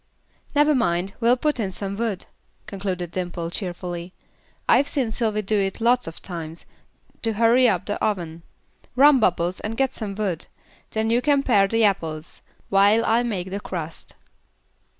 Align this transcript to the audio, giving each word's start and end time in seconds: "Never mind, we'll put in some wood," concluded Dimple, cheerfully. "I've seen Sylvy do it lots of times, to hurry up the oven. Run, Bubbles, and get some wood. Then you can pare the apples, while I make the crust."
"Never 0.55 0.73
mind, 0.73 1.13
we'll 1.19 1.37
put 1.37 1.59
in 1.59 1.71
some 1.71 1.95
wood," 1.95 2.25
concluded 2.65 3.11
Dimple, 3.11 3.51
cheerfully. 3.51 4.13
"I've 4.67 4.87
seen 4.87 5.11
Sylvy 5.11 5.43
do 5.43 5.59
it 5.59 5.79
lots 5.79 6.07
of 6.07 6.23
times, 6.23 6.65
to 7.21 7.33
hurry 7.33 7.69
up 7.69 7.85
the 7.85 8.03
oven. 8.03 8.41
Run, 8.95 9.19
Bubbles, 9.19 9.59
and 9.59 9.77
get 9.77 9.93
some 9.93 10.15
wood. 10.15 10.47
Then 10.89 11.11
you 11.11 11.21
can 11.21 11.43
pare 11.43 11.67
the 11.67 11.83
apples, 11.83 12.41
while 12.69 13.05
I 13.05 13.21
make 13.21 13.51
the 13.51 13.59
crust." 13.59 14.15